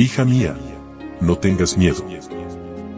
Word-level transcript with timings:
Hija 0.00 0.24
mía, 0.24 0.56
no 1.20 1.38
tengas 1.38 1.76
miedo. 1.76 2.04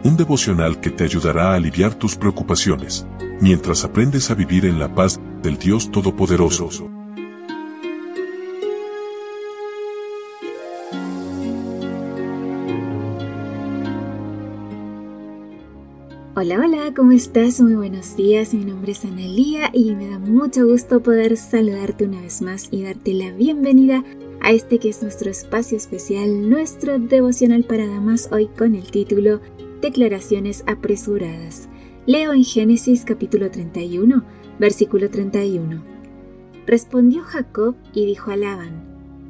Un 0.03 0.17
devocional 0.17 0.79
que 0.79 0.91
te 0.91 1.03
ayudará 1.03 1.51
a 1.51 1.55
aliviar 1.55 1.95
tus 1.95 2.15
preocupaciones, 2.15 3.07
mientras 3.39 3.83
aprendes 3.83 4.29
a 4.29 4.35
vivir 4.35 4.67
en 4.67 4.77
la 4.77 4.93
paz 4.93 5.19
del 5.41 5.57
Dios 5.57 5.89
Todopoderoso. 5.89 6.91
Hola, 16.35 16.59
hola, 16.59 16.93
¿cómo 16.95 17.13
estás? 17.13 17.59
Muy 17.61 17.73
buenos 17.73 18.15
días, 18.15 18.53
mi 18.53 18.63
nombre 18.63 18.91
es 18.91 19.03
Analía 19.05 19.71
y 19.73 19.95
me 19.95 20.07
da 20.07 20.19
mucho 20.19 20.67
gusto 20.67 21.01
poder 21.01 21.35
saludarte 21.35 22.05
una 22.05 22.21
vez 22.21 22.43
más 22.43 22.67
y 22.69 22.83
darte 22.83 23.15
la 23.15 23.31
bienvenida 23.31 24.03
a 24.41 24.51
este 24.51 24.79
que 24.79 24.89
es 24.89 25.01
nuestro 25.03 25.29
espacio 25.29 25.77
especial, 25.77 26.49
nuestro 26.49 26.97
devocional 26.97 27.63
para 27.63 27.87
damas, 27.87 28.29
hoy 28.31 28.47
con 28.47 28.75
el 28.75 28.89
título 28.89 29.39
Declaraciones 29.81 30.63
apresuradas. 30.65 31.69
Leo 32.07 32.33
en 32.33 32.43
Génesis 32.43 33.05
capítulo 33.05 33.51
31, 33.51 34.23
versículo 34.59 35.09
31. 35.09 35.83
Respondió 36.65 37.21
Jacob 37.23 37.75
y 37.93 38.05
dijo 38.05 38.31
a 38.31 38.35
Labán, 38.35 38.83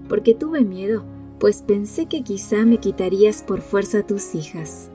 porque 0.08 0.34
tuve 0.34 0.62
miedo, 0.62 1.04
pues 1.40 1.62
pensé 1.62 2.06
que 2.06 2.24
quizá 2.24 2.66
me 2.66 2.78
quitarías 2.78 3.44
por 3.44 3.62
fuerza 3.62 4.06
tus 4.08 4.34
hijas. 4.34 4.92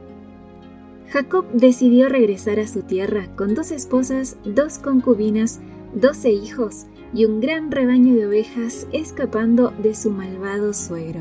Jacob 1.11 1.45
decidió 1.53 2.09
regresar 2.09 2.59
a 2.59 2.67
su 2.67 2.83
tierra 2.83 3.29
con 3.37 3.55
dos 3.55 3.71
esposas, 3.71 4.39
dos 4.45 4.79
concubinas, 4.79 5.61
doce 5.95 6.31
hijos 6.31 6.87
y 7.13 7.25
un 7.25 7.41
gran 7.41 7.71
rebaño 7.71 8.15
de 8.15 8.27
ovejas 8.27 8.87
escapando 8.93 9.73
de 9.83 9.95
su 9.95 10.11
malvado 10.11 10.73
suegro. 10.73 11.21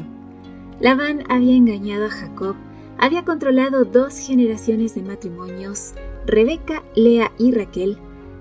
Labán 0.80 1.24
había 1.30 1.56
engañado 1.56 2.06
a 2.06 2.10
Jacob, 2.10 2.56
había 2.98 3.24
controlado 3.24 3.86
dos 3.86 4.18
generaciones 4.18 4.96
de 4.96 5.04
matrimonios, 5.04 5.94
Rebeca, 6.26 6.84
Lea 6.96 7.32
y 7.38 7.52
Raquel, 7.52 7.98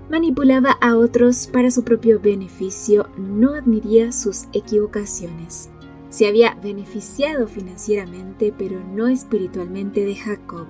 manipulaba 0.09 0.71
a 0.81 0.97
otros 0.97 1.47
para 1.47 1.71
su 1.71 1.83
propio 1.83 2.19
beneficio, 2.19 3.07
no 3.17 3.53
admitía 3.53 4.11
sus 4.11 4.45
equivocaciones. 4.53 5.69
Se 6.09 6.27
había 6.27 6.55
beneficiado 6.55 7.47
financieramente, 7.47 8.53
pero 8.57 8.79
no 8.79 9.07
espiritualmente 9.07 10.05
de 10.05 10.15
Jacob. 10.15 10.67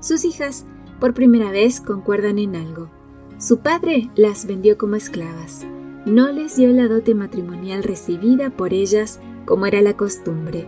Sus 0.00 0.24
hijas, 0.24 0.64
por 1.00 1.14
primera 1.14 1.50
vez, 1.50 1.80
concuerdan 1.80 2.38
en 2.38 2.56
algo. 2.56 2.88
Su 3.38 3.58
padre 3.58 4.08
las 4.14 4.46
vendió 4.46 4.78
como 4.78 4.96
esclavas 4.96 5.66
no 6.08 6.32
les 6.32 6.56
dio 6.56 6.72
la 6.72 6.88
dote 6.88 7.14
matrimonial 7.14 7.82
recibida 7.82 8.50
por 8.50 8.72
ellas 8.72 9.20
como 9.44 9.66
era 9.66 9.80
la 9.82 9.96
costumbre. 9.96 10.66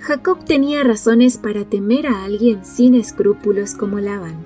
Jacob 0.00 0.44
tenía 0.44 0.82
razones 0.82 1.36
para 1.36 1.64
temer 1.64 2.06
a 2.06 2.24
alguien 2.24 2.64
sin 2.64 2.94
escrúpulos 2.94 3.74
como 3.74 4.00
Labán, 4.00 4.44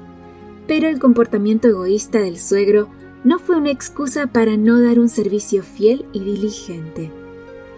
pero 0.66 0.88
el 0.88 0.98
comportamiento 0.98 1.68
egoísta 1.68 2.18
del 2.18 2.38
suegro 2.38 2.88
no 3.24 3.38
fue 3.38 3.56
una 3.56 3.70
excusa 3.70 4.26
para 4.26 4.56
no 4.56 4.80
dar 4.80 4.98
un 4.98 5.08
servicio 5.08 5.62
fiel 5.62 6.04
y 6.12 6.20
diligente. 6.20 7.10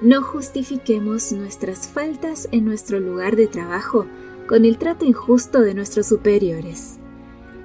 No 0.01 0.23
justifiquemos 0.23 1.33
nuestras 1.33 1.89
faltas 1.89 2.49
en 2.53 2.65
nuestro 2.65 3.01
lugar 3.01 3.37
de 3.37 3.47
trabajo 3.47 4.07
con 4.47 4.65
el 4.65 4.79
trato 4.79 5.05
injusto 5.05 5.61
de 5.61 5.75
nuestros 5.75 6.07
superiores. 6.07 6.99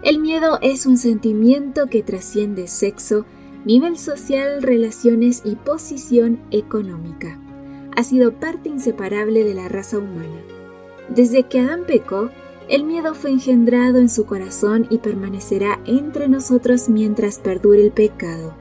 El 0.04 0.20
miedo 0.20 0.60
es 0.62 0.86
un 0.86 0.98
sentimiento 0.98 1.88
que 1.88 2.04
trasciende 2.04 2.68
sexo 2.68 3.26
nivel 3.66 3.98
social, 3.98 4.62
relaciones 4.62 5.42
y 5.46 5.56
posición 5.56 6.40
económica. 6.52 7.40
Ha 7.96 8.04
sido 8.04 8.34
parte 8.40 8.70
inseparable 8.70 9.44
de 9.44 9.54
la 9.54 9.70
raza 9.70 10.00
humana. 10.00 10.42
Desde 11.10 11.44
que 11.44 11.60
Adán 11.60 11.84
pecó, 11.86 12.30
el 12.70 12.84
miedo 12.84 13.14
fue 13.14 13.32
engendrado 13.32 14.00
en 14.00 14.10
su 14.10 14.26
corazón 14.26 14.88
y 14.90 14.98
permanecerá 14.98 15.80
entre 15.86 16.28
nosotros 16.28 16.90
mientras 16.90 17.40
perdure 17.40 17.84
el 17.84 17.92
pecado. 17.92 18.56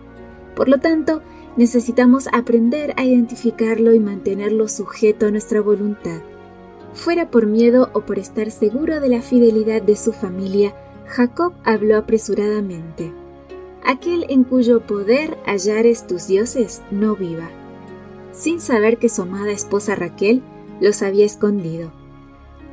Por 0.55 0.69
lo 0.69 0.79
tanto, 0.79 1.23
necesitamos 1.57 2.29
aprender 2.33 2.95
a 2.97 3.05
identificarlo 3.05 3.95
y 3.95 4.01
mantenerlo 4.01 4.69
sujeto 4.69 5.27
a 5.27 5.31
nuestra 5.31 5.61
voluntad. 5.61 6.21
Fuera 6.95 7.31
por 7.31 7.47
miedo 7.47 7.91
o 7.95 8.03
por 8.03 8.19
estar 8.19 8.51
seguro 8.51 9.01
de 9.01 9.09
la 9.09 9.23
fidelidad 9.23 9.83
de 9.83 9.97
su 9.97 10.13
familia, 10.13 10.75
Jacob 11.07 11.55
habló 11.65 11.97
apresuradamente 11.97 13.13
aquel 13.85 14.27
en 14.29 14.45
cuyo 14.45 14.87
poder 14.87 15.39
hallares 15.47 16.07
tus 16.07 16.27
dioses 16.27 16.83
no 16.91 17.17
viva, 17.17 17.51
sin 18.33 18.61
saber 18.61 18.99
que 18.99 19.09
su 19.09 19.23
amada 19.23 19.51
esposa 19.51 19.95
Raquel 19.95 20.43
los 20.81 21.03
había 21.03 21.25
escondido. 21.25 21.93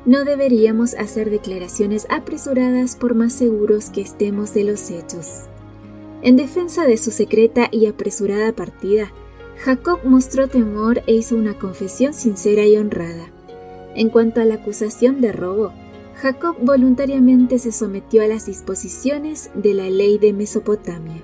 No 0.05 0.23
deberíamos 0.23 0.93
hacer 0.95 1.29
declaraciones 1.29 2.07
apresuradas 2.09 2.95
por 2.95 3.15
más 3.15 3.33
seguros 3.33 3.89
que 3.89 4.01
estemos 4.01 4.53
de 4.53 4.63
los 4.63 4.89
hechos. 4.89 5.45
En 6.21 6.35
defensa 6.35 6.85
de 6.85 6.97
su 6.97 7.11
secreta 7.11 7.69
y 7.71 7.85
apresurada 7.85 8.53
partida, 8.53 9.11
Jacob 9.57 9.99
mostró 10.05 10.47
temor 10.47 11.03
e 11.05 11.15
hizo 11.15 11.35
una 11.35 11.59
confesión 11.59 12.13
sincera 12.13 12.65
y 12.65 12.77
honrada. 12.77 13.29
En 13.93 14.09
cuanto 14.09 14.39
a 14.39 14.45
la 14.45 14.55
acusación 14.55 15.19
de 15.19 15.33
robo, 15.33 15.73
Jacob 16.21 16.57
voluntariamente 16.59 17.59
se 17.59 17.71
sometió 17.71 18.21
a 18.21 18.27
las 18.27 18.45
disposiciones 18.45 19.51
de 19.53 19.73
la 19.73 19.89
ley 19.89 20.17
de 20.17 20.33
Mesopotamia. 20.33 21.23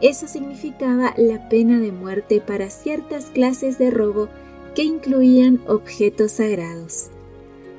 Eso 0.00 0.28
significaba 0.28 1.14
la 1.16 1.48
pena 1.48 1.80
de 1.80 1.90
muerte 1.90 2.40
para 2.40 2.70
ciertas 2.70 3.26
clases 3.26 3.76
de 3.78 3.90
robo 3.90 4.28
que 4.76 4.84
incluían 4.84 5.60
objetos 5.66 6.32
sagrados. 6.32 7.10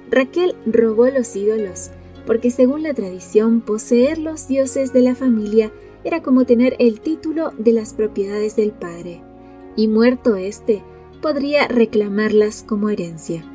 Raquel 0.09 0.55
robó 0.65 1.07
los 1.07 1.33
ídolos, 1.37 1.91
porque 2.27 2.51
según 2.51 2.83
la 2.83 2.93
tradición 2.93 3.61
poseer 3.61 4.17
los 4.17 4.49
dioses 4.49 4.91
de 4.91 5.01
la 5.01 5.15
familia 5.15 5.71
era 6.03 6.21
como 6.21 6.45
tener 6.45 6.75
el 6.79 6.99
título 6.99 7.53
de 7.57 7.71
las 7.71 7.93
propiedades 7.93 8.57
del 8.57 8.71
padre, 8.71 9.21
y 9.77 9.87
muerto 9.87 10.35
éste, 10.35 10.83
podría 11.21 11.69
reclamarlas 11.69 12.63
como 12.63 12.89
herencia. 12.89 13.50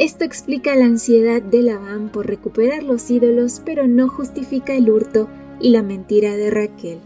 Esto 0.00 0.24
explica 0.24 0.74
la 0.76 0.86
ansiedad 0.86 1.42
de 1.42 1.60
Labán 1.60 2.08
por 2.08 2.26
recuperar 2.26 2.82
los 2.82 3.10
ídolos, 3.10 3.60
pero 3.66 3.86
no 3.86 4.08
justifica 4.08 4.72
el 4.72 4.88
hurto 4.88 5.28
y 5.60 5.68
la 5.68 5.82
mentira 5.82 6.38
de 6.38 6.48
Raquel. 6.48 7.00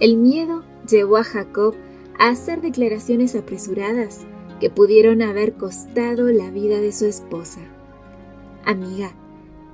El 0.00 0.16
miedo 0.16 0.64
llevó 0.90 1.18
a 1.18 1.22
Jacob 1.22 1.76
a 2.18 2.30
hacer 2.30 2.60
declaraciones 2.60 3.36
apresuradas 3.36 4.26
que 4.58 4.68
pudieron 4.68 5.22
haber 5.22 5.54
costado 5.54 6.26
la 6.32 6.50
vida 6.50 6.80
de 6.80 6.90
su 6.90 7.06
esposa. 7.06 7.60
Amiga, 8.64 9.12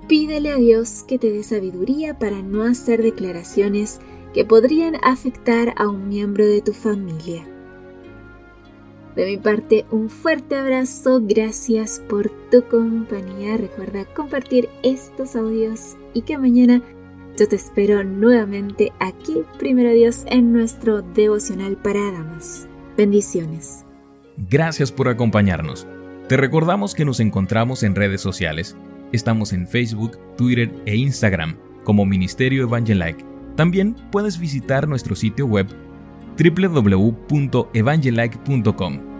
pídele 0.06 0.50
a 0.50 0.56
Dios 0.56 1.02
que 1.08 1.18
te 1.18 1.32
dé 1.32 1.44
sabiduría 1.44 2.18
para 2.18 2.42
no 2.42 2.64
hacer 2.64 3.02
declaraciones 3.02 4.00
que 4.34 4.44
podrían 4.44 4.96
afectar 5.02 5.72
a 5.78 5.88
un 5.88 6.10
miembro 6.10 6.44
de 6.44 6.60
tu 6.60 6.74
familia. 6.74 7.53
De 9.16 9.26
mi 9.26 9.36
parte, 9.36 9.84
un 9.92 10.10
fuerte 10.10 10.56
abrazo, 10.56 11.20
gracias 11.22 12.02
por 12.08 12.30
tu 12.50 12.64
compañía. 12.64 13.56
Recuerda 13.56 14.04
compartir 14.06 14.68
estos 14.82 15.36
audios 15.36 15.96
y 16.14 16.22
que 16.22 16.36
mañana 16.36 16.82
yo 17.38 17.48
te 17.48 17.56
espero 17.56 18.02
nuevamente 18.02 18.92
aquí, 18.98 19.42
primero 19.58 19.92
Dios, 19.92 20.24
en 20.26 20.52
nuestro 20.52 21.02
devocional 21.02 21.76
para 21.76 22.00
damas. 22.12 22.68
Bendiciones. 22.96 23.84
Gracias 24.36 24.90
por 24.90 25.08
acompañarnos. 25.08 25.86
Te 26.28 26.36
recordamos 26.36 26.94
que 26.94 27.04
nos 27.04 27.20
encontramos 27.20 27.82
en 27.84 27.94
redes 27.94 28.20
sociales. 28.20 28.76
Estamos 29.12 29.52
en 29.52 29.68
Facebook, 29.68 30.18
Twitter 30.36 30.72
e 30.86 30.96
Instagram 30.96 31.56
como 31.84 32.04
Ministerio 32.04 32.64
Evangelike. 32.64 33.24
También 33.54 33.94
puedes 34.10 34.38
visitar 34.38 34.88
nuestro 34.88 35.14
sitio 35.14 35.46
web 35.46 35.68
www.evangelike.com 36.38 39.13